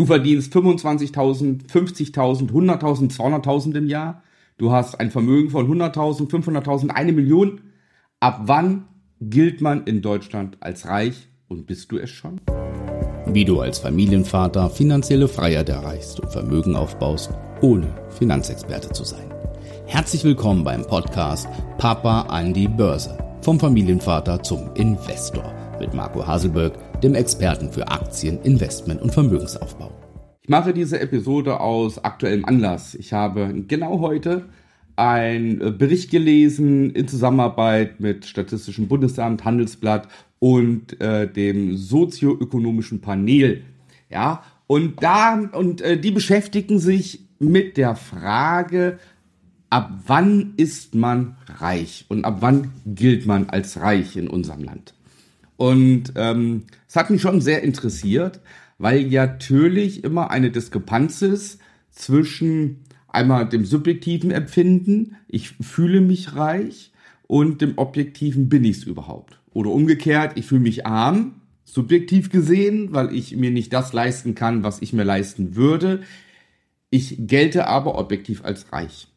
Du 0.00 0.06
verdienst 0.06 0.54
25.000, 0.54 1.68
50.000, 1.70 2.50
100.000, 2.50 3.14
200.000 3.14 3.76
im 3.76 3.86
Jahr. 3.86 4.22
Du 4.56 4.72
hast 4.72 4.98
ein 4.98 5.10
Vermögen 5.10 5.50
von 5.50 5.70
100.000, 5.70 6.30
500.000, 6.30 6.88
eine 6.88 7.12
Million. 7.12 7.60
Ab 8.18 8.44
wann 8.46 8.86
gilt 9.20 9.60
man 9.60 9.84
in 9.84 10.00
Deutschland 10.00 10.56
als 10.60 10.86
reich 10.86 11.28
und 11.48 11.66
bist 11.66 11.92
du 11.92 11.98
es 11.98 12.08
schon? 12.08 12.40
Wie 13.26 13.44
du 13.44 13.60
als 13.60 13.78
Familienvater 13.78 14.70
finanzielle 14.70 15.28
Freiheit 15.28 15.68
erreichst 15.68 16.18
und 16.18 16.32
Vermögen 16.32 16.76
aufbaust, 16.76 17.34
ohne 17.60 17.94
Finanzexperte 18.08 18.92
zu 18.92 19.04
sein. 19.04 19.30
Herzlich 19.84 20.24
willkommen 20.24 20.64
beim 20.64 20.86
Podcast 20.86 21.46
Papa 21.76 22.22
an 22.22 22.54
die 22.54 22.68
Börse. 22.68 23.18
Vom 23.42 23.60
Familienvater 23.60 24.42
zum 24.42 24.72
Investor 24.76 25.59
mit 25.80 25.94
Marco 25.94 26.26
Haselberg, 26.26 27.00
dem 27.00 27.14
Experten 27.14 27.72
für 27.72 27.88
Aktien, 27.88 28.40
Investment 28.42 29.02
und 29.02 29.12
Vermögensaufbau. 29.12 29.90
Ich 30.42 30.48
mache 30.48 30.72
diese 30.72 31.00
Episode 31.00 31.58
aus 31.60 32.04
aktuellem 32.04 32.44
Anlass. 32.44 32.94
Ich 32.94 33.12
habe 33.12 33.52
genau 33.66 34.00
heute 34.00 34.44
einen 34.96 35.78
Bericht 35.78 36.10
gelesen 36.10 36.90
in 36.90 37.08
Zusammenarbeit 37.08 38.00
mit 38.00 38.26
Statistischem 38.26 38.86
Bundesamt, 38.86 39.44
Handelsblatt 39.44 40.08
und 40.38 41.00
äh, 41.00 41.26
dem 41.30 41.76
sozioökonomischen 41.76 43.00
Panel. 43.00 43.62
Ja, 44.10 44.42
und 44.66 45.02
da 45.02 45.40
und 45.52 45.80
äh, 45.80 45.98
die 45.98 46.10
beschäftigen 46.10 46.78
sich 46.78 47.20
mit 47.38 47.76
der 47.76 47.96
Frage, 47.96 48.98
ab 49.70 49.90
wann 50.06 50.52
ist 50.56 50.94
man 50.94 51.36
reich 51.58 52.04
und 52.08 52.24
ab 52.24 52.38
wann 52.40 52.72
gilt 52.86 53.26
man 53.26 53.48
als 53.48 53.80
reich 53.80 54.16
in 54.16 54.28
unserem 54.28 54.64
Land. 54.64 54.94
Und 55.60 56.14
ähm, 56.16 56.62
es 56.88 56.96
hat 56.96 57.10
mich 57.10 57.20
schon 57.20 57.42
sehr 57.42 57.62
interessiert, 57.62 58.40
weil 58.78 59.00
ja 59.08 59.26
natürlich 59.26 60.04
immer 60.04 60.30
eine 60.30 60.50
Diskrepanz 60.50 61.20
ist 61.20 61.60
zwischen 61.90 62.78
einmal 63.08 63.46
dem 63.46 63.66
subjektiven 63.66 64.30
Empfinden, 64.30 65.16
ich 65.28 65.50
fühle 65.60 66.00
mich 66.00 66.34
reich, 66.34 66.92
und 67.26 67.60
dem 67.60 67.76
objektiven 67.76 68.48
bin 68.48 68.64
ich 68.64 68.78
es 68.78 68.84
überhaupt. 68.84 69.38
Oder 69.52 69.68
umgekehrt, 69.68 70.38
ich 70.38 70.46
fühle 70.46 70.62
mich 70.62 70.86
arm, 70.86 71.42
subjektiv 71.66 72.30
gesehen, 72.30 72.94
weil 72.94 73.14
ich 73.14 73.36
mir 73.36 73.50
nicht 73.50 73.74
das 73.74 73.92
leisten 73.92 74.34
kann, 74.34 74.62
was 74.62 74.80
ich 74.80 74.94
mir 74.94 75.04
leisten 75.04 75.56
würde. 75.56 76.00
Ich 76.88 77.16
gelte 77.18 77.66
aber 77.66 77.98
objektiv 77.98 78.46
als 78.46 78.72
reich. 78.72 79.08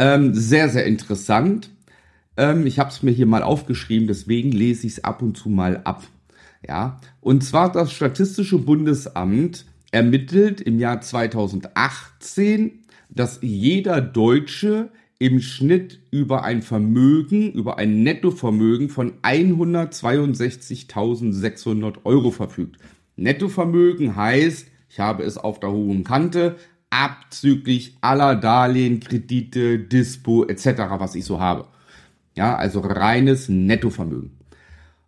Ähm, 0.00 0.34
sehr, 0.34 0.68
sehr 0.68 0.84
interessant. 0.84 1.70
Ähm, 2.36 2.66
ich 2.66 2.78
habe 2.78 2.90
es 2.90 3.02
mir 3.02 3.10
hier 3.10 3.26
mal 3.26 3.42
aufgeschrieben, 3.42 4.06
deswegen 4.06 4.52
lese 4.52 4.86
ich 4.86 4.94
es 4.94 5.04
ab 5.04 5.22
und 5.22 5.36
zu 5.36 5.48
mal 5.48 5.80
ab. 5.84 6.04
Ja, 6.66 7.00
und 7.20 7.44
zwar 7.44 7.70
das 7.70 7.92
Statistische 7.92 8.58
Bundesamt 8.58 9.66
ermittelt 9.90 10.60
im 10.60 10.78
Jahr 10.78 11.00
2018, 11.00 12.84
dass 13.10 13.38
jeder 13.42 14.00
Deutsche 14.00 14.90
im 15.18 15.40
Schnitt 15.40 16.00
über 16.10 16.42
ein 16.42 16.62
Vermögen, 16.62 17.52
über 17.52 17.78
ein 17.78 18.02
Nettovermögen 18.02 18.88
von 18.88 19.12
162.600 19.22 21.98
Euro 22.04 22.30
verfügt. 22.30 22.80
Nettovermögen 23.16 24.16
heißt, 24.16 24.66
ich 24.88 25.00
habe 25.00 25.22
es 25.22 25.38
auf 25.38 25.60
der 25.60 25.70
hohen 25.70 26.02
Kante, 26.02 26.56
abzüglich 26.90 27.96
aller 28.00 28.34
Darlehen, 28.36 29.00
Kredite, 29.00 29.78
Dispo 29.78 30.44
etc., 30.44 30.66
was 30.98 31.14
ich 31.14 31.24
so 31.24 31.40
habe. 31.40 31.68
Ja, 32.34 32.56
also 32.56 32.80
reines 32.80 33.48
Nettovermögen. 33.48 34.38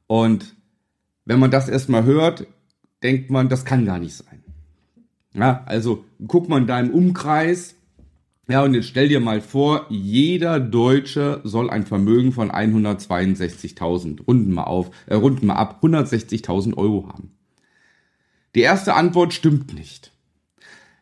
Und 0.06 0.54
wenn 1.24 1.40
man 1.40 1.50
das 1.50 1.68
erstmal 1.68 2.04
hört, 2.04 2.46
denkt 3.02 3.30
man, 3.30 3.48
das 3.48 3.64
kann 3.64 3.84
gar 3.84 3.98
nicht 3.98 4.14
sein. 4.14 4.44
Ja, 5.34 5.64
also 5.66 6.04
guck 6.26 6.48
mal 6.48 6.60
in 6.60 6.66
deinem 6.66 6.90
Umkreis. 6.90 7.74
Ja, 8.48 8.62
und 8.62 8.74
jetzt 8.74 8.86
stell 8.86 9.08
dir 9.08 9.18
mal 9.18 9.40
vor, 9.40 9.86
jeder 9.88 10.60
Deutsche 10.60 11.40
soll 11.42 11.68
ein 11.68 11.84
Vermögen 11.84 12.30
von 12.30 12.52
162.000, 12.52 14.24
runden 14.24 14.52
mal 14.52 14.64
auf, 14.64 14.92
äh, 15.06 15.14
runden 15.14 15.46
mal 15.46 15.56
ab, 15.56 15.80
160.000 15.82 16.76
Euro 16.76 17.08
haben. 17.08 17.32
Die 18.54 18.60
erste 18.60 18.94
Antwort 18.94 19.34
stimmt 19.34 19.74
nicht. 19.74 20.12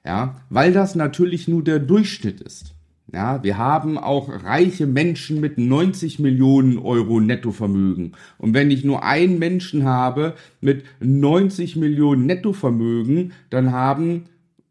Ja, 0.05 0.37
weil 0.49 0.73
das 0.73 0.95
natürlich 0.95 1.47
nur 1.47 1.63
der 1.63 1.79
Durchschnitt 1.79 2.41
ist. 2.41 2.74
Ja, 3.13 3.43
wir 3.43 3.59
haben 3.59 3.99
auch 3.99 4.29
reiche 4.29 4.87
Menschen 4.87 5.41
mit 5.41 5.59
90 5.59 6.19
Millionen 6.19 6.79
Euro 6.79 7.21
Nettovermögen. 7.21 8.13
Und 8.39 8.55
wenn 8.55 8.71
ich 8.71 8.83
nur 8.83 9.03
einen 9.03 9.39
Menschen 9.39 9.85
habe 9.85 10.35
mit 10.61 10.85
90 11.01 11.77
Millionen 11.77 12.27
Nettovermögen, 12.27 13.33
dann 13.51 13.73
haben 13.73 14.25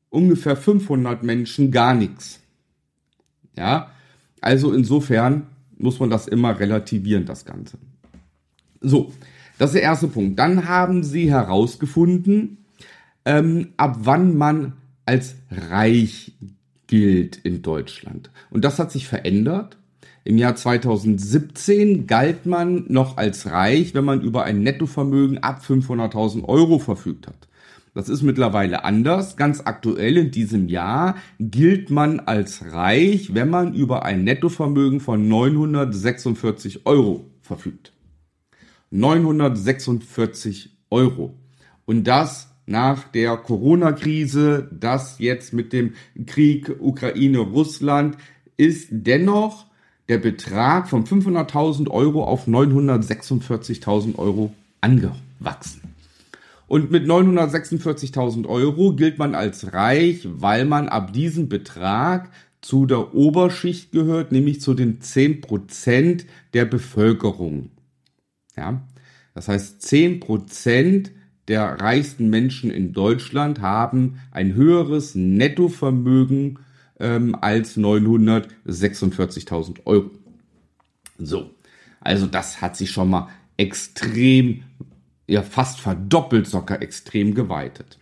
ungefähr 0.09 0.55
500 0.55 1.23
Menschen 1.23 1.72
gar 1.72 1.93
nichts. 1.93 2.39
Ja, 3.55 3.91
also 4.41 4.73
insofern 4.73 5.47
muss 5.77 5.99
man 5.99 6.09
das 6.09 6.27
immer 6.27 6.59
relativieren, 6.59 7.25
das 7.25 7.45
Ganze. 7.45 7.77
So, 8.81 9.13
das 9.57 9.69
ist 9.69 9.75
der 9.75 9.83
erste 9.83 10.07
Punkt. 10.07 10.39
Dann 10.39 10.67
haben 10.67 11.03
sie 11.03 11.29
herausgefunden, 11.29 12.57
ähm, 13.25 13.69
ab 13.77 13.99
wann 14.01 14.35
man 14.35 14.73
als 15.05 15.35
reich 15.51 16.33
gilt 16.88 17.38
in 17.38 17.61
Deutschland. 17.61 18.29
Und 18.49 18.63
das 18.66 18.79
hat 18.79 18.91
sich 18.91 19.07
verändert. 19.07 19.77
Im 20.25 20.38
Jahr 20.38 20.55
2017 20.55 22.07
galt 22.07 22.45
man 22.45 22.85
noch 22.88 23.17
als 23.17 23.51
reich, 23.51 23.94
wenn 23.94 24.05
man 24.05 24.21
über 24.21 24.44
ein 24.44 24.61
Nettovermögen 24.61 25.39
ab 25.39 25.61
500.000 25.67 26.45
Euro 26.45 26.79
verfügt 26.79 27.27
hat. 27.27 27.47
Das 27.93 28.09
ist 28.09 28.23
mittlerweile 28.23 28.85
anders. 28.85 29.35
Ganz 29.38 29.61
aktuell 29.66 30.17
in 30.17 30.31
diesem 30.31 30.67
Jahr 30.67 31.16
gilt 31.39 31.89
man 31.89 32.22
als 32.22 32.72
reich, 32.72 33.33
wenn 33.35 33.49
man 33.49 33.73
über 33.75 34.03
ein 34.03 34.23
Nettovermögen 34.23 34.99
von 34.99 35.27
946 35.27 36.85
Euro 36.85 37.29
verfügt. 37.41 37.93
946 38.89 40.77
Euro. 40.89 41.35
Und 41.85 42.05
das 42.05 42.53
nach 42.66 43.03
der 43.03 43.38
Corona-Krise, 43.38 44.69
das 44.72 45.19
jetzt 45.19 45.53
mit 45.53 45.74
dem 45.74 45.94
Krieg 46.25 46.72
Ukraine-Russland, 46.79 48.18
ist 48.57 48.88
dennoch 48.91 49.66
der 50.09 50.18
Betrag 50.18 50.90
von 50.90 51.06
500.000 51.06 51.90
Euro 51.90 52.23
auf 52.23 52.47
946.000 52.47 54.18
Euro 54.18 54.53
angewachsen. 54.81 55.81
Und 56.68 56.91
mit 56.91 57.06
946.000 57.06 58.47
Euro 58.47 58.94
gilt 58.94 59.19
man 59.19 59.35
als 59.35 59.73
reich, 59.73 60.22
weil 60.25 60.66
man 60.66 60.90
ab 60.90 61.13
diesem 61.13 61.50
Betrag 61.50 62.31
zu 62.62 62.85
der 62.85 63.13
Oberschicht 63.13 63.91
gehört, 63.91 64.31
nämlich 64.31 64.62
zu 64.62 64.73
den 64.73 65.00
10% 65.00 66.25
der 66.53 66.66
Bevölkerung. 66.66 67.69
Ja, 68.56 68.81
das 69.34 69.50
heißt 69.50 69.84
10% 69.84 71.09
der 71.47 71.81
reichsten 71.81 72.29
Menschen 72.29 72.69
in 72.71 72.93
Deutschland 72.93 73.61
haben 73.61 74.19
ein 74.31 74.53
höheres 74.53 75.15
Nettovermögen 75.15 76.59
ähm, 76.99 77.35
als 77.39 77.77
946.000 77.77 79.85
Euro. 79.85 80.11
So, 81.17 81.51
also 82.01 82.27
das 82.27 82.61
hat 82.61 82.77
sich 82.77 82.91
schon 82.91 83.09
mal 83.09 83.29
extrem, 83.57 84.63
ja 85.27 85.41
fast 85.41 85.79
verdoppelt 85.79 86.47
sogar 86.47 86.81
extrem 86.81 87.35
geweitet. 87.35 87.99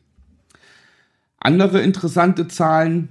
Andere 1.38 1.82
interessante 1.82 2.48
Zahlen. 2.48 3.10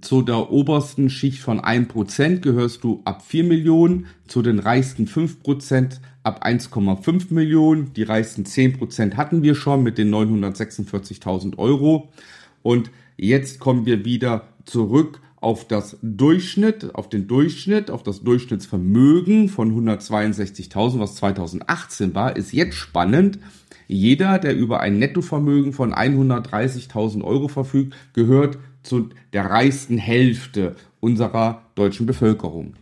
Zu 0.00 0.22
der 0.22 0.50
obersten 0.50 1.10
Schicht 1.10 1.40
von 1.40 1.60
1% 1.60 2.40
gehörst 2.40 2.82
du 2.82 3.02
ab 3.04 3.22
4 3.22 3.44
Millionen, 3.44 4.06
zu 4.26 4.40
den 4.40 4.58
reichsten 4.58 5.06
5% 5.06 5.98
ab 6.22 6.46
1,5 6.46 7.26
Millionen. 7.34 7.92
Die 7.92 8.02
reichsten 8.02 8.44
10% 8.44 9.16
hatten 9.16 9.42
wir 9.42 9.54
schon 9.54 9.82
mit 9.82 9.98
den 9.98 10.10
946.000 10.10 11.58
Euro. 11.58 12.08
Und 12.62 12.90
jetzt 13.18 13.60
kommen 13.60 13.84
wir 13.84 14.04
wieder 14.06 14.48
zurück 14.64 15.20
auf 15.42 15.66
das 15.66 15.98
Durchschnitt, 16.02 16.94
auf 16.94 17.08
den 17.08 17.26
Durchschnitt, 17.26 17.90
auf 17.90 18.02
das 18.02 18.22
Durchschnittsvermögen 18.22 19.48
von 19.48 19.72
162.000, 19.88 21.00
was 21.00 21.16
2018 21.16 22.14
war, 22.14 22.36
ist 22.36 22.52
jetzt 22.52 22.76
spannend. 22.76 23.40
Jeder, 23.88 24.38
der 24.38 24.56
über 24.56 24.80
ein 24.80 24.98
Nettovermögen 24.98 25.72
von 25.72 25.92
130.000 25.92 27.22
Euro 27.24 27.48
verfügt, 27.48 27.96
gehört 28.12 28.58
zu 28.84 29.10
der 29.32 29.46
reichsten 29.46 29.98
Hälfte 29.98 30.76
unserer 31.00 31.62
deutschen 31.74 32.06
Bevölkerung. 32.06 32.74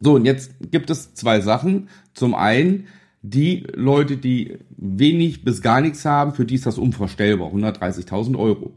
So, 0.00 0.14
und 0.14 0.24
jetzt 0.24 0.52
gibt 0.70 0.88
es 0.88 1.14
zwei 1.14 1.40
Sachen. 1.40 1.88
Zum 2.14 2.34
einen, 2.34 2.88
die 3.20 3.66
Leute, 3.74 4.16
die 4.16 4.58
wenig 4.70 5.44
bis 5.44 5.60
gar 5.60 5.82
nichts 5.82 6.04
haben, 6.06 6.32
für 6.32 6.46
die 6.46 6.56
ist 6.56 6.66
das 6.66 6.78
unvorstellbar, 6.78 7.52
130.000 7.52 8.36
Euro. 8.38 8.72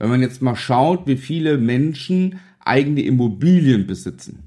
Wenn 0.00 0.10
man 0.10 0.22
jetzt 0.22 0.42
mal 0.42 0.56
schaut, 0.56 1.06
wie 1.06 1.16
viele 1.16 1.58
Menschen 1.58 2.40
eigene 2.58 3.02
Immobilien 3.02 3.86
besitzen, 3.86 4.40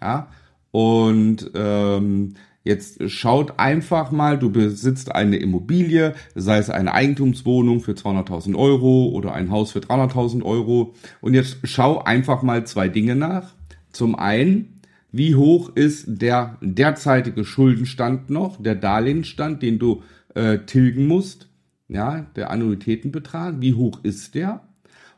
ja, 0.00 0.28
und 0.70 1.50
ähm, 1.54 2.34
Jetzt 2.62 3.10
schaut 3.10 3.58
einfach 3.58 4.10
mal, 4.10 4.38
du 4.38 4.50
besitzt 4.50 5.14
eine 5.14 5.36
Immobilie, 5.36 6.14
sei 6.34 6.58
es 6.58 6.68
eine 6.68 6.92
Eigentumswohnung 6.92 7.80
für 7.80 7.92
200.000 7.92 8.54
Euro 8.54 9.08
oder 9.08 9.32
ein 9.32 9.50
Haus 9.50 9.72
für 9.72 9.78
300.000 9.78 10.42
Euro. 10.42 10.94
Und 11.22 11.32
jetzt 11.32 11.58
schau 11.64 12.02
einfach 12.02 12.42
mal 12.42 12.66
zwei 12.66 12.88
Dinge 12.88 13.16
nach. 13.16 13.54
Zum 13.92 14.14
einen, 14.14 14.80
wie 15.10 15.36
hoch 15.36 15.74
ist 15.74 16.04
der 16.06 16.58
derzeitige 16.60 17.46
Schuldenstand 17.46 18.28
noch, 18.28 18.62
der 18.62 18.74
Darlehensstand, 18.74 19.62
den 19.62 19.78
du 19.78 20.02
äh, 20.34 20.58
tilgen 20.58 21.06
musst, 21.06 21.48
ja, 21.88 22.26
der 22.36 22.50
Annuitätenbetrag, 22.50 23.54
wie 23.60 23.72
hoch 23.72 24.00
ist 24.02 24.34
der? 24.34 24.60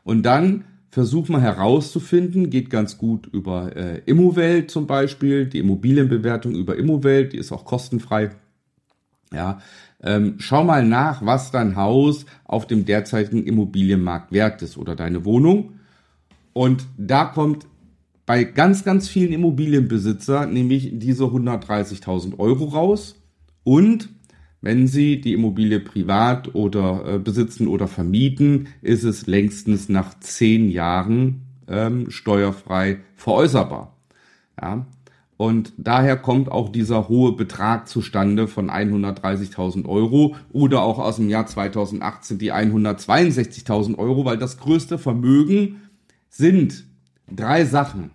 Und 0.03 0.23
dann 0.23 0.65
versuch 0.89 1.27
mal 1.29 1.41
herauszufinden, 1.41 2.49
geht 2.49 2.69
ganz 2.69 2.97
gut 2.97 3.27
über 3.27 3.75
äh, 3.75 4.01
Immowelt 4.05 4.69
zum 4.69 4.85
Beispiel, 4.85 5.47
die 5.47 5.59
Immobilienbewertung 5.59 6.53
über 6.53 6.77
Immowelt, 6.77 7.33
die 7.33 7.37
ist 7.37 7.51
auch 7.51 7.65
kostenfrei. 7.65 8.29
Ja, 9.33 9.59
ähm, 10.03 10.35
schau 10.37 10.63
mal 10.63 10.85
nach, 10.85 11.25
was 11.25 11.49
dein 11.49 11.75
Haus 11.75 12.25
auf 12.43 12.67
dem 12.67 12.85
derzeitigen 12.85 13.43
Immobilienmarkt 13.43 14.31
wert 14.31 14.61
ist 14.61 14.77
oder 14.77 14.95
deine 14.95 15.25
Wohnung. 15.25 15.79
Und 16.53 16.85
da 16.97 17.25
kommt 17.25 17.65
bei 18.25 18.43
ganz, 18.43 18.83
ganz 18.83 19.09
vielen 19.09 19.33
Immobilienbesitzer 19.33 20.45
nämlich 20.45 20.91
diese 20.93 21.23
130.000 21.23 22.37
Euro 22.37 22.65
raus. 22.65 23.15
Und 23.63 24.09
wenn 24.63 24.87
Sie 24.87 25.19
die 25.19 25.33
Immobilie 25.33 25.81
privat 25.81 26.55
oder 26.55 27.03
äh, 27.05 27.19
besitzen 27.19 27.67
oder 27.67 27.89
vermieten, 27.89 28.69
ist 28.81 29.03
es 29.03 29.27
längstens 29.27 29.89
nach 29.89 30.17
zehn 30.21 30.69
Jahren 30.71 31.41
ähm, 31.67 32.09
steuerfrei 32.09 32.99
veräußerbar. 33.13 33.97
Ja? 34.59 34.85
Und 35.35 35.73
daher 35.75 36.15
kommt 36.15 36.49
auch 36.49 36.69
dieser 36.69 37.09
hohe 37.09 37.33
Betrag 37.33 37.89
zustande 37.89 38.47
von 38.47 38.71
130.000 38.71 39.85
Euro 39.85 40.37
oder 40.53 40.81
auch 40.81 40.97
aus 40.97 41.17
dem 41.17 41.27
Jahr 41.27 41.45
2018 41.45 42.37
die 42.37 42.53
162.000 42.53 43.97
Euro, 43.97 44.23
weil 44.23 44.37
das 44.37 44.59
größte 44.59 44.97
Vermögen 44.97 45.81
sind 46.29 46.85
drei 47.29 47.65
Sachen. 47.65 48.11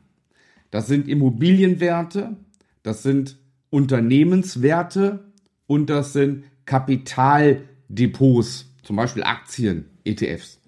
Das 0.70 0.86
sind 0.86 1.08
Immobilienwerte, 1.08 2.38
das 2.82 3.02
sind 3.02 3.36
Unternehmenswerte 3.68 5.27
und 5.68 5.88
das 5.90 6.12
sind 6.12 6.42
Kapitaldepots, 6.64 8.66
zum 8.82 8.96
Beispiel 8.96 9.22
Aktien, 9.22 9.84
ETFs. 10.04 10.58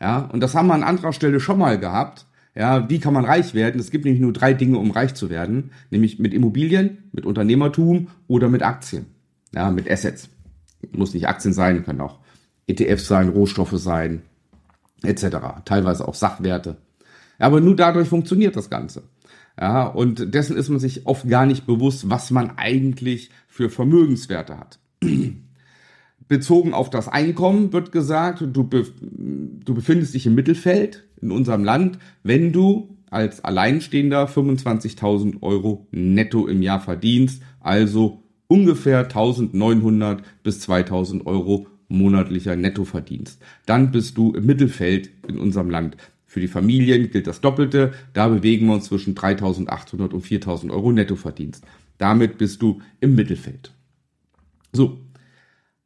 Ja, 0.00 0.28
und 0.32 0.40
das 0.40 0.56
haben 0.56 0.66
wir 0.66 0.74
an 0.74 0.82
anderer 0.82 1.12
Stelle 1.12 1.38
schon 1.38 1.58
mal 1.58 1.78
gehabt. 1.78 2.26
Ja, 2.56 2.90
wie 2.90 2.98
kann 2.98 3.14
man 3.14 3.24
reich 3.24 3.54
werden? 3.54 3.80
Es 3.80 3.92
gibt 3.92 4.04
nämlich 4.04 4.20
nur 4.20 4.32
drei 4.32 4.54
Dinge, 4.54 4.78
um 4.78 4.90
reich 4.90 5.14
zu 5.14 5.30
werden, 5.30 5.70
nämlich 5.90 6.18
mit 6.18 6.34
Immobilien, 6.34 7.04
mit 7.12 7.26
Unternehmertum 7.26 8.08
oder 8.26 8.48
mit 8.48 8.62
Aktien. 8.62 9.06
Ja, 9.54 9.70
mit 9.70 9.88
Assets. 9.88 10.30
Muss 10.90 11.14
nicht 11.14 11.28
Aktien 11.28 11.54
sein, 11.54 11.84
können 11.84 12.00
auch 12.00 12.18
ETFs 12.66 13.06
sein, 13.06 13.28
Rohstoffe 13.28 13.78
sein, 13.78 14.22
etc. 15.02 15.62
Teilweise 15.64 16.08
auch 16.08 16.14
Sachwerte. 16.14 16.78
Aber 17.38 17.60
nur 17.60 17.76
dadurch 17.76 18.08
funktioniert 18.08 18.56
das 18.56 18.68
Ganze. 18.70 19.04
Ja, 19.60 19.86
und 19.86 20.32
dessen 20.32 20.56
ist 20.56 20.70
man 20.70 20.78
sich 20.78 21.06
oft 21.06 21.28
gar 21.28 21.44
nicht 21.44 21.66
bewusst, 21.66 22.08
was 22.08 22.30
man 22.30 22.52
eigentlich 22.56 23.30
für 23.46 23.68
Vermögenswerte 23.68 24.58
hat. 24.58 24.78
Bezogen 26.28 26.72
auf 26.72 26.88
das 26.88 27.08
Einkommen 27.08 27.72
wird 27.72 27.92
gesagt, 27.92 28.42
du, 28.52 28.64
be 28.64 28.86
du 29.02 29.74
befindest 29.74 30.14
dich 30.14 30.26
im 30.26 30.34
Mittelfeld 30.34 31.04
in 31.20 31.30
unserem 31.30 31.64
Land, 31.64 31.98
wenn 32.22 32.52
du 32.52 32.96
als 33.10 33.44
Alleinstehender 33.44 34.28
25.000 34.28 35.42
Euro 35.42 35.86
netto 35.90 36.46
im 36.46 36.62
Jahr 36.62 36.80
verdienst, 36.80 37.42
also 37.58 38.22
ungefähr 38.46 39.10
1.900 39.10 40.20
bis 40.42 40.66
2.000 40.66 41.26
Euro 41.26 41.66
monatlicher 41.88 42.56
Nettoverdienst. 42.56 43.42
Dann 43.66 43.90
bist 43.90 44.16
du 44.16 44.32
im 44.32 44.46
Mittelfeld 44.46 45.10
in 45.28 45.38
unserem 45.38 45.68
Land. 45.68 45.96
Für 46.30 46.38
die 46.38 46.46
Familien 46.46 47.10
gilt 47.10 47.26
das 47.26 47.40
Doppelte. 47.40 47.92
Da 48.12 48.28
bewegen 48.28 48.66
wir 48.66 48.74
uns 48.74 48.84
zwischen 48.84 49.16
3.800 49.16 50.12
und 50.12 50.24
4.000 50.24 50.70
Euro 50.70 50.92
Nettoverdienst. 50.92 51.64
Damit 51.98 52.38
bist 52.38 52.62
du 52.62 52.80
im 53.00 53.16
Mittelfeld. 53.16 53.72
So. 54.72 55.00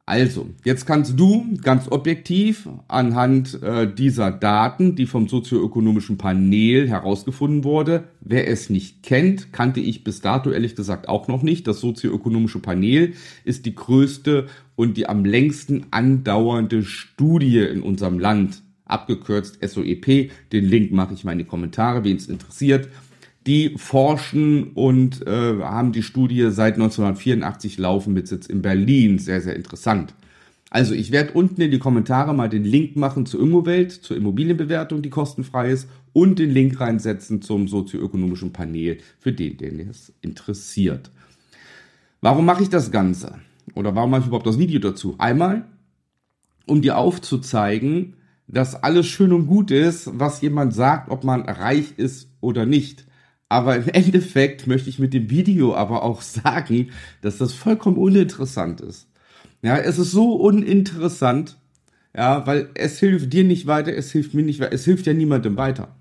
Also, 0.05 0.47
jetzt 0.63 0.85
kannst 0.85 1.19
du 1.19 1.57
ganz 1.63 1.91
objektiv 1.91 2.69
anhand 2.87 3.59
äh, 3.63 3.91
dieser 3.91 4.29
Daten, 4.29 4.95
die 4.95 5.07
vom 5.07 5.27
sozioökonomischen 5.27 6.19
Panel 6.19 6.87
herausgefunden 6.87 7.63
wurde, 7.63 8.03
wer 8.21 8.47
es 8.47 8.69
nicht 8.69 9.01
kennt, 9.01 9.51
kannte 9.51 9.79
ich 9.79 10.03
bis 10.03 10.21
dato 10.21 10.51
ehrlich 10.51 10.75
gesagt 10.75 11.09
auch 11.09 11.27
noch 11.27 11.41
nicht. 11.41 11.65
Das 11.65 11.79
sozioökonomische 11.79 12.59
Panel 12.59 13.13
ist 13.45 13.65
die 13.65 13.73
größte 13.73 14.45
und 14.75 14.95
die 14.95 15.09
am 15.09 15.25
längsten 15.25 15.87
andauernde 15.89 16.83
Studie 16.83 17.61
in 17.61 17.81
unserem 17.81 18.19
Land 18.19 18.61
abgekürzt 18.85 19.57
SOEP. 19.61 20.31
Den 20.51 20.65
Link 20.65 20.91
mache 20.91 21.13
ich 21.13 21.23
mal 21.23 21.33
in 21.33 21.39
die 21.39 21.45
Kommentare, 21.45 22.03
wen 22.03 22.17
es 22.17 22.27
interessiert. 22.27 22.89
Die 23.47 23.75
forschen 23.77 24.71
und 24.73 25.25
äh, 25.27 25.59
haben 25.61 25.91
die 25.91 26.03
Studie 26.03 26.49
seit 26.49 26.75
1984 26.75 27.77
laufen 27.77 28.13
mit 28.13 28.27
Sitz 28.27 28.47
in 28.47 28.61
Berlin. 28.61 29.19
Sehr, 29.19 29.41
sehr 29.41 29.55
interessant. 29.55 30.15
Also 30.71 30.93
ich 30.93 31.11
werde 31.11 31.33
unten 31.33 31.61
in 31.61 31.71
die 31.71 31.79
Kommentare 31.79 32.33
mal 32.33 32.49
den 32.49 32.65
Link 32.65 32.95
machen 32.95 33.25
zur 33.25 33.41
Immowelt, 33.41 33.91
zur 33.91 34.17
Immobilienbewertung, 34.17 35.01
die 35.01 35.09
kostenfrei 35.09 35.69
ist, 35.69 35.87
und 36.11 36.39
den 36.39 36.49
Link 36.49 36.79
reinsetzen 36.79 37.41
zum 37.41 37.67
sozioökonomischen 37.67 38.51
Panel 38.51 38.97
für 39.19 39.31
den, 39.31 39.57
den 39.57 39.79
es 39.79 40.11
interessiert. 40.21 41.11
Warum 42.21 42.45
mache 42.45 42.63
ich 42.63 42.69
das 42.69 42.91
Ganze? 42.91 43.35
Oder 43.75 43.95
warum 43.95 44.11
mache 44.11 44.21
ich 44.21 44.27
überhaupt 44.27 44.47
das 44.47 44.57
Video 44.57 44.79
dazu? 44.79 45.15
Einmal, 45.17 45.65
um 46.65 46.81
dir 46.81 46.97
aufzuzeigen, 46.97 48.15
dass 48.47 48.75
alles 48.75 49.07
schön 49.07 49.33
und 49.33 49.47
gut 49.47 49.71
ist, 49.71 50.09
was 50.13 50.41
jemand 50.41 50.73
sagt, 50.73 51.09
ob 51.09 51.23
man 51.23 51.41
reich 51.41 51.93
ist 51.97 52.29
oder 52.41 52.65
nicht. 52.65 53.05
Aber 53.49 53.75
im 53.75 53.87
Endeffekt 53.93 54.67
möchte 54.67 54.89
ich 54.89 54.99
mit 54.99 55.13
dem 55.13 55.29
Video 55.29 55.75
aber 55.75 56.03
auch 56.03 56.21
sagen, 56.21 56.91
dass 57.21 57.37
das 57.37 57.53
vollkommen 57.53 57.97
uninteressant 57.97 58.81
ist. 58.81 59.07
Ja, 59.61 59.77
es 59.77 59.97
ist 59.97 60.11
so 60.11 60.35
uninteressant, 60.35 61.57
ja, 62.15 62.45
weil 62.45 62.69
es 62.75 62.99
hilft 62.99 63.33
dir 63.33 63.43
nicht 63.43 63.65
weiter, 63.65 63.93
es 63.93 64.11
hilft 64.11 64.33
mir 64.33 64.43
nicht 64.43 64.59
weiter, 64.59 64.73
es 64.73 64.85
hilft 64.85 65.07
ja 65.07 65.13
niemandem 65.13 65.57
weiter. 65.57 65.95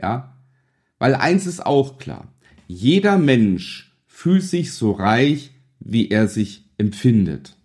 Ja, 0.00 0.36
weil 0.98 1.14
eins 1.14 1.46
ist 1.46 1.64
auch 1.64 1.98
klar. 1.98 2.28
Jeder 2.66 3.16
Mensch 3.16 3.96
fühlt 4.06 4.42
sich 4.42 4.72
so 4.72 4.92
reich, 4.92 5.52
wie 5.78 6.08
er 6.08 6.28
sich 6.28 6.64
empfindet. 6.78 7.56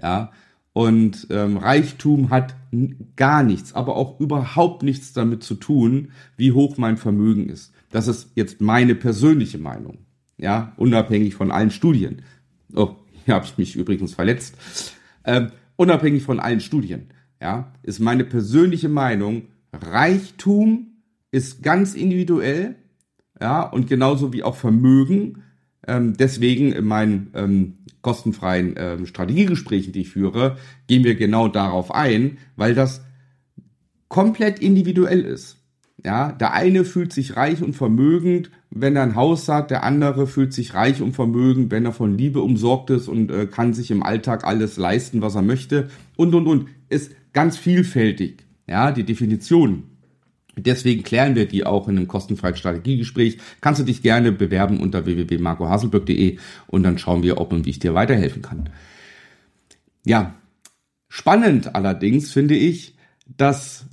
Ja, 0.00 0.32
und 0.72 1.28
ähm, 1.30 1.56
Reichtum 1.56 2.30
hat 2.30 2.56
gar 3.16 3.42
nichts, 3.42 3.72
aber 3.74 3.96
auch 3.96 4.20
überhaupt 4.20 4.82
nichts 4.82 5.12
damit 5.12 5.42
zu 5.42 5.54
tun, 5.54 6.10
wie 6.36 6.52
hoch 6.52 6.76
mein 6.76 6.96
Vermögen 6.96 7.48
ist. 7.48 7.72
Das 7.90 8.08
ist 8.08 8.30
jetzt 8.34 8.60
meine 8.60 8.94
persönliche 8.94 9.58
Meinung. 9.58 9.98
Ja, 10.36 10.72
unabhängig 10.76 11.34
von 11.34 11.50
allen 11.50 11.70
Studien. 11.70 12.22
Oh, 12.74 12.96
hier 13.24 13.34
habe 13.34 13.46
ich 13.46 13.56
mich 13.56 13.76
übrigens 13.76 14.14
verletzt. 14.14 14.56
Ähm, 15.24 15.52
unabhängig 15.76 16.22
von 16.22 16.40
allen 16.40 16.60
Studien, 16.60 17.08
ja, 17.40 17.72
ist 17.82 18.00
meine 18.00 18.24
persönliche 18.24 18.88
Meinung, 18.88 19.42
Reichtum 19.72 20.98
ist 21.30 21.62
ganz 21.62 21.94
individuell, 21.94 22.76
ja, 23.40 23.62
und 23.62 23.88
genauso 23.88 24.32
wie 24.32 24.42
auch 24.42 24.56
Vermögen. 24.56 25.42
Ähm, 25.86 26.16
deswegen 26.16 26.72
in 26.72 26.84
meinen 26.84 27.30
ähm, 27.34 27.74
kostenfreien 28.02 28.76
äh, 28.76 29.06
Strategiegesprächen, 29.06 29.92
die 29.92 30.02
ich 30.02 30.10
führe, 30.10 30.56
gehen 30.86 31.04
wir 31.04 31.14
genau 31.14 31.48
darauf 31.48 31.94
ein, 31.94 32.38
weil 32.56 32.74
das 32.74 33.02
komplett 34.08 34.58
individuell 34.60 35.24
ist. 35.24 35.58
Ja, 36.04 36.32
der 36.32 36.52
eine 36.52 36.84
fühlt 36.84 37.12
sich 37.12 37.36
reich 37.36 37.62
und 37.62 37.72
vermögend, 37.72 38.50
wenn 38.70 38.94
er 38.94 39.04
ein 39.04 39.14
Haus 39.14 39.48
hat, 39.48 39.70
der 39.70 39.84
andere 39.84 40.26
fühlt 40.26 40.52
sich 40.52 40.74
reich 40.74 41.00
und 41.00 41.12
vermögend, 41.12 41.70
wenn 41.70 41.86
er 41.86 41.92
von 41.92 42.18
Liebe 42.18 42.42
umsorgt 42.42 42.90
ist 42.90 43.08
und 43.08 43.30
äh, 43.30 43.46
kann 43.46 43.72
sich 43.72 43.90
im 43.90 44.02
Alltag 44.02 44.44
alles 44.44 44.76
leisten, 44.76 45.22
was 45.22 45.34
er 45.34 45.42
möchte 45.42 45.88
und 46.16 46.34
und 46.34 46.46
und 46.46 46.68
ist 46.90 47.12
ganz 47.32 47.56
vielfältig. 47.56 48.44
Ja, 48.66 48.92
die 48.92 49.04
Definition 49.04 49.84
Deswegen 50.56 51.02
klären 51.02 51.34
wir 51.34 51.46
die 51.46 51.64
auch 51.64 51.88
in 51.88 51.96
einem 51.96 52.08
kostenfreien 52.08 52.56
Strategiegespräch. 52.56 53.38
Kannst 53.60 53.80
du 53.80 53.84
dich 53.84 54.02
gerne 54.02 54.32
bewerben 54.32 54.80
unter 54.80 55.04
www.marcohaselböck.de 55.04 56.38
und 56.66 56.82
dann 56.82 56.98
schauen 56.98 57.22
wir, 57.22 57.40
ob 57.40 57.52
und 57.52 57.66
wie 57.66 57.70
ich 57.70 57.78
dir 57.78 57.94
weiterhelfen 57.94 58.42
kann. 58.42 58.70
Ja, 60.04 60.34
spannend 61.08 61.74
allerdings 61.74 62.30
finde 62.30 62.54
ich, 62.56 62.94
dass 63.36 63.86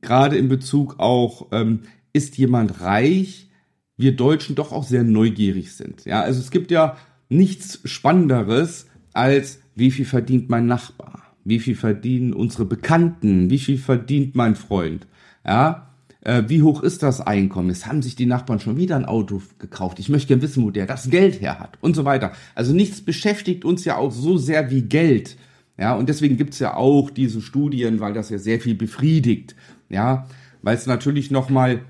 gerade 0.00 0.38
in 0.38 0.48
Bezug 0.48 0.98
auch, 0.98 1.48
ähm, 1.52 1.80
ist 2.12 2.38
jemand 2.38 2.80
reich, 2.80 3.48
wir 3.96 4.16
Deutschen 4.16 4.56
doch 4.56 4.72
auch 4.72 4.84
sehr 4.84 5.04
neugierig 5.04 5.72
sind. 5.72 6.04
Ja, 6.06 6.22
also 6.22 6.40
es 6.40 6.50
gibt 6.50 6.70
ja 6.70 6.96
nichts 7.28 7.80
Spannenderes 7.84 8.86
als, 9.12 9.60
wie 9.74 9.90
viel 9.90 10.06
verdient 10.06 10.48
mein 10.48 10.66
Nachbar? 10.66 11.22
Wie 11.44 11.58
viel 11.58 11.74
verdienen 11.74 12.32
unsere 12.32 12.64
Bekannten? 12.64 13.50
Wie 13.50 13.58
viel 13.58 13.78
verdient 13.78 14.34
mein 14.34 14.56
Freund? 14.56 15.06
Ja, 15.46 15.89
Äh, 16.22 16.44
wie 16.48 16.62
hoch 16.62 16.82
ist 16.82 17.02
das 17.02 17.20
Einkommen? 17.20 17.70
Es 17.70 17.86
haben 17.86 18.02
sich 18.02 18.14
die 18.14 18.26
Nachbarn 18.26 18.60
schon 18.60 18.76
wieder 18.76 18.96
ein 18.96 19.06
Auto 19.06 19.40
gekauft. 19.58 19.98
Ich 19.98 20.08
möchte 20.08 20.28
gerne 20.28 20.42
wissen, 20.42 20.62
wo 20.62 20.70
der 20.70 20.86
das 20.86 21.08
Geld 21.08 21.40
her 21.40 21.58
hat 21.58 21.78
und 21.80 21.96
so 21.96 22.04
weiter. 22.04 22.32
Also 22.54 22.74
nichts 22.74 23.00
beschäftigt 23.00 23.64
uns 23.64 23.84
ja 23.84 23.96
auch 23.96 24.12
so 24.12 24.36
sehr 24.36 24.70
wie 24.70 24.82
Geld. 24.82 25.36
Ja, 25.78 25.94
und 25.94 26.10
deswegen 26.10 26.36
gibt's 26.36 26.58
ja 26.58 26.74
auch 26.74 27.10
diese 27.10 27.40
Studien, 27.40 28.00
weil 28.00 28.12
das 28.12 28.28
ja 28.28 28.38
sehr 28.38 28.60
viel 28.60 28.74
befriedigt. 28.74 29.56
Ja, 29.88 30.26
weil 30.60 30.76
es 30.76 30.86
natürlich 30.86 31.30
nochmal 31.30 31.80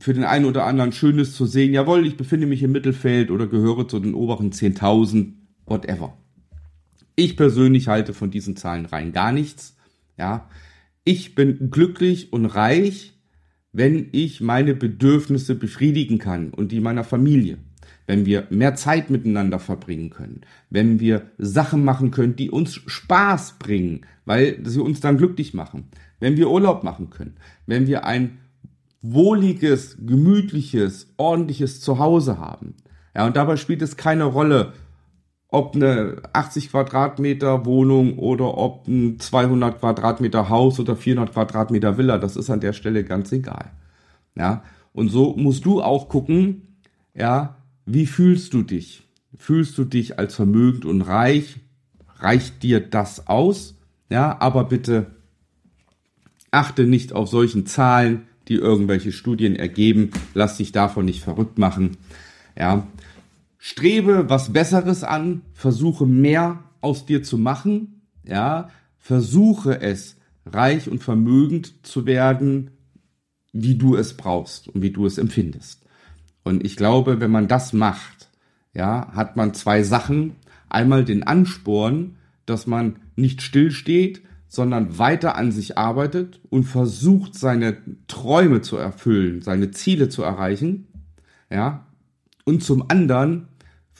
für 0.00 0.14
den 0.14 0.24
einen 0.24 0.46
oder 0.46 0.64
anderen 0.64 0.92
schön 0.92 1.18
ist 1.18 1.36
zu 1.36 1.46
sehen, 1.46 1.72
jawohl, 1.72 2.06
ich 2.06 2.16
befinde 2.16 2.46
mich 2.46 2.62
im 2.62 2.72
Mittelfeld 2.72 3.30
oder 3.30 3.46
gehöre 3.46 3.86
zu 3.86 4.00
den 4.00 4.14
oberen 4.14 4.50
10.000, 4.50 5.34
whatever. 5.66 6.16
Ich 7.14 7.36
persönlich 7.36 7.86
halte 7.86 8.14
von 8.14 8.30
diesen 8.30 8.56
Zahlen 8.56 8.86
rein 8.86 9.12
gar 9.12 9.30
nichts. 9.30 9.76
Ja, 10.18 10.48
ich 11.04 11.34
bin 11.34 11.70
glücklich 11.70 12.32
und 12.32 12.46
reich, 12.46 13.14
wenn 13.72 14.08
ich 14.12 14.40
meine 14.40 14.74
Bedürfnisse 14.74 15.54
befriedigen 15.54 16.18
kann 16.18 16.50
und 16.50 16.72
die 16.72 16.80
meiner 16.80 17.04
Familie. 17.04 17.58
Wenn 18.06 18.26
wir 18.26 18.46
mehr 18.50 18.74
Zeit 18.74 19.10
miteinander 19.10 19.60
verbringen 19.60 20.10
können, 20.10 20.40
wenn 20.68 20.98
wir 20.98 21.30
Sachen 21.38 21.84
machen 21.84 22.10
können, 22.10 22.34
die 22.34 22.50
uns 22.50 22.74
Spaß 22.74 23.58
bringen, 23.60 24.00
weil 24.24 24.58
sie 24.64 24.80
uns 24.80 25.00
dann 25.00 25.16
glücklich 25.16 25.54
machen, 25.54 25.84
wenn 26.18 26.36
wir 26.36 26.50
Urlaub 26.50 26.82
machen 26.82 27.10
können, 27.10 27.36
wenn 27.66 27.86
wir 27.86 28.04
ein 28.04 28.38
wohliges, 29.00 29.96
gemütliches, 30.04 31.12
ordentliches 31.16 31.80
Zuhause 31.80 32.38
haben. 32.38 32.74
Ja, 33.14 33.26
und 33.26 33.36
dabei 33.36 33.56
spielt 33.56 33.82
es 33.82 33.96
keine 33.96 34.24
Rolle, 34.24 34.72
ob 35.50 35.74
eine 35.74 36.16
80 36.32 36.70
Quadratmeter 36.70 37.64
Wohnung 37.66 38.18
oder 38.18 38.56
ob 38.56 38.86
ein 38.86 39.18
200 39.18 39.80
Quadratmeter 39.80 40.48
Haus 40.48 40.78
oder 40.78 40.96
400 40.96 41.32
Quadratmeter 41.32 41.98
Villa, 41.98 42.18
das 42.18 42.36
ist 42.36 42.50
an 42.50 42.60
der 42.60 42.72
Stelle 42.72 43.04
ganz 43.04 43.32
egal. 43.32 43.70
Ja, 44.36 44.62
und 44.92 45.08
so 45.08 45.34
musst 45.36 45.64
du 45.64 45.82
auch 45.82 46.08
gucken, 46.08 46.62
ja, 47.14 47.56
wie 47.84 48.06
fühlst 48.06 48.54
du 48.54 48.62
dich? 48.62 49.08
Fühlst 49.36 49.76
du 49.78 49.84
dich 49.84 50.18
als 50.18 50.34
vermögend 50.34 50.84
und 50.84 51.02
reich? 51.02 51.56
Reicht 52.18 52.62
dir 52.62 52.80
das 52.80 53.26
aus? 53.26 53.76
Ja, 54.08 54.40
aber 54.40 54.64
bitte 54.64 55.06
achte 56.50 56.84
nicht 56.84 57.12
auf 57.12 57.28
solchen 57.28 57.66
Zahlen, 57.66 58.26
die 58.48 58.54
irgendwelche 58.54 59.12
Studien 59.12 59.56
ergeben. 59.56 60.10
Lass 60.34 60.56
dich 60.56 60.72
davon 60.72 61.04
nicht 61.04 61.22
verrückt 61.22 61.58
machen. 61.58 61.96
Ja, 62.58 62.86
strebe 63.60 64.28
was 64.28 64.52
Besseres 64.52 65.04
an, 65.04 65.42
versuche 65.52 66.06
mehr 66.06 66.64
aus 66.80 67.06
dir 67.06 67.22
zu 67.22 67.38
machen, 67.38 68.02
ja, 68.24 68.70
versuche 68.98 69.80
es, 69.80 70.16
reich 70.46 70.90
und 70.90 71.02
vermögend 71.02 71.86
zu 71.86 72.06
werden, 72.06 72.70
wie 73.52 73.76
du 73.76 73.96
es 73.96 74.16
brauchst 74.16 74.68
und 74.68 74.82
wie 74.82 74.90
du 74.90 75.06
es 75.06 75.18
empfindest. 75.18 75.84
Und 76.42 76.64
ich 76.64 76.76
glaube, 76.76 77.20
wenn 77.20 77.30
man 77.30 77.46
das 77.46 77.72
macht, 77.72 78.30
ja, 78.72 79.12
hat 79.12 79.36
man 79.36 79.52
zwei 79.54 79.82
Sachen. 79.82 80.36
Einmal 80.70 81.04
den 81.04 81.24
Ansporn, 81.24 82.16
dass 82.46 82.66
man 82.66 82.96
nicht 83.16 83.42
stillsteht, 83.42 84.22
sondern 84.48 84.98
weiter 84.98 85.36
an 85.36 85.52
sich 85.52 85.76
arbeitet 85.76 86.40
und 86.48 86.64
versucht, 86.64 87.34
seine 87.34 87.76
Träume 88.08 88.62
zu 88.62 88.76
erfüllen, 88.76 89.42
seine 89.42 89.70
Ziele 89.70 90.08
zu 90.08 90.22
erreichen, 90.22 90.86
ja. 91.50 91.86
Und 92.44 92.64
zum 92.64 92.88
anderen 92.88 93.49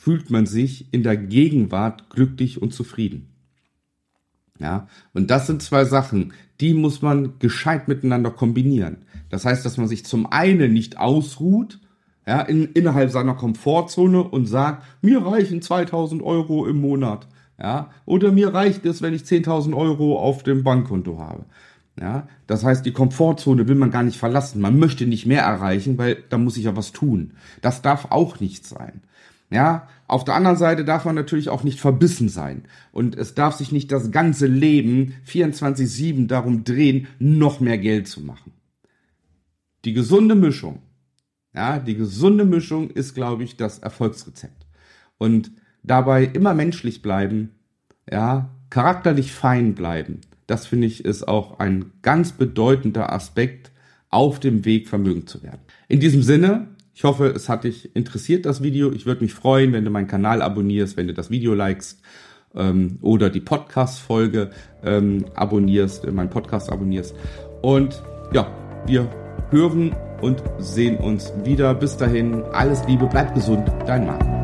fühlt 0.01 0.31
man 0.31 0.47
sich 0.47 0.95
in 0.95 1.03
der 1.03 1.19
Gegenwart 1.19 2.09
glücklich 2.09 2.63
und 2.63 2.73
zufrieden. 2.73 3.29
Ja, 4.59 4.89
und 5.13 5.31
das 5.31 5.47
sind 5.47 5.63
zwei 5.63 5.85
Sachen, 5.85 6.33
die 6.59 6.73
muss 6.73 7.03
man 7.03 7.39
gescheit 7.39 7.87
miteinander 7.87 8.31
kombinieren. 8.31 9.05
Das 9.29 9.45
heißt, 9.45 9.63
dass 9.63 9.77
man 9.77 9.89
sich 9.89 10.07
zum 10.07 10.25
einen 10.25 10.73
nicht 10.73 10.99
ausruht, 10.99 11.81
ja, 12.27 12.41
in, 12.41 12.65
innerhalb 12.73 13.11
seiner 13.11 13.35
Komfortzone 13.35 14.23
und 14.23 14.47
sagt, 14.47 14.85
mir 15.03 15.25
reichen 15.25 15.61
2000 15.61 16.23
Euro 16.23 16.67
im 16.67 16.81
Monat, 16.81 17.29
ja, 17.61 17.91
oder 18.07 18.33
mir 18.33 18.55
reicht 18.55 18.87
es, 18.87 19.03
wenn 19.03 19.13
ich 19.13 19.23
10.000 19.23 19.77
Euro 19.77 20.19
auf 20.19 20.43
dem 20.43 20.65
Bankkonto 20.65 21.19
habe. 21.19 21.45
Ja, 22.01 22.27
das 22.47 22.65
heißt, 22.65 22.87
die 22.87 22.93
Komfortzone 22.93 23.69
will 23.69 23.75
man 23.75 23.91
gar 23.91 24.03
nicht 24.03 24.17
verlassen. 24.17 24.63
Man 24.63 24.79
möchte 24.79 25.07
nicht 25.07 25.27
mehr 25.27 25.43
erreichen, 25.43 25.99
weil 25.99 26.25
da 26.31 26.39
muss 26.39 26.57
ich 26.57 26.65
ja 26.65 26.75
was 26.75 26.93
tun. 26.93 27.35
Das 27.61 27.83
darf 27.83 28.07
auch 28.11 28.41
nicht 28.41 28.65
sein. 28.65 29.03
Ja, 29.51 29.89
auf 30.07 30.25
der 30.25 30.35
anderen 30.35 30.57
Seite 30.57 30.85
darf 30.85 31.05
man 31.05 31.17
natürlich 31.17 31.49
auch 31.49 31.65
nicht 31.65 31.81
verbissen 31.81 32.29
sein. 32.29 32.65
Und 32.93 33.17
es 33.17 33.35
darf 33.35 33.57
sich 33.57 33.73
nicht 33.73 33.91
das 33.91 34.13
ganze 34.13 34.47
Leben 34.47 35.15
24-7 35.27 36.29
darum 36.29 36.63
drehen, 36.63 37.09
noch 37.19 37.59
mehr 37.61 37.79
Geld 37.79 38.07
zu 38.07 38.21
machen. 38.21 38.53
Die 39.85 39.93
gesunde 39.93 40.37
Mischung, 40.37 40.83
ja, 41.55 41.79
die 41.81 41.97
gesunde 41.97 42.45
Mischung 42.45 42.91
ist, 42.91 43.15
glaube 43.15 43.43
ich, 43.43 43.57
das 43.57 43.81
Erfolgsrezept. 43.81 44.67
Und 45.19 45.51
dabei 45.83 46.25
immer 46.25 46.55
menschlich 46.55 47.03
bleiben, 47.03 47.51
ja, 48.11 48.51
charakterlich 48.71 49.33
fein 49.33 49.75
bleiben. 49.75 50.21
Das 50.47 50.67
finde 50.67 50.87
ich 50.87 51.05
ist 51.05 51.27
auch 51.27 51.59
ein 51.59 51.93
ganz 52.03 52.33
bedeutender 52.33 53.13
Aspekt 53.13 53.73
auf 54.11 54.41
dem 54.41 54.65
Weg 54.65 54.89
vermögend 54.89 55.29
zu 55.29 55.43
werden. 55.43 55.61
In 55.89 56.01
diesem 56.01 56.23
Sinne, 56.23 56.69
ich 57.01 57.05
hoffe, 57.05 57.29
es 57.29 57.49
hat 57.49 57.65
dich 57.65 57.97
interessiert, 57.97 58.45
das 58.45 58.63
Video. 58.63 58.93
Ich 58.93 59.07
würde 59.07 59.23
mich 59.23 59.33
freuen, 59.33 59.73
wenn 59.73 59.87
du 59.87 59.91
meinen 59.91 60.07
Kanal 60.07 60.43
abonnierst, 60.43 60.99
wenn 60.99 61.07
du 61.07 61.15
das 61.15 61.31
Video 61.31 61.55
likest 61.55 62.03
ähm, 62.55 62.99
oder 63.01 63.31
die 63.31 63.41
Podcast-Folge 63.41 64.51
ähm, 64.85 65.25
abonnierst, 65.35 66.05
äh, 66.05 66.11
meinen 66.11 66.29
Podcast 66.29 66.71
abonnierst. 66.71 67.17
Und 67.63 68.03
ja, 68.35 68.53
wir 68.85 69.09
hören 69.49 69.97
und 70.21 70.43
sehen 70.59 70.99
uns 70.99 71.33
wieder. 71.43 71.73
Bis 71.75 71.97
dahin, 71.97 72.43
alles 72.53 72.87
Liebe, 72.87 73.07
bleib 73.07 73.35
gesund, 73.35 73.67
dein 73.87 74.05
Mann. 74.05 74.40